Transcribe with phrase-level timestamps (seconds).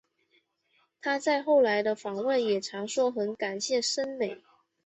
[0.99, 4.41] 她在后来的访问也常说很感谢森美。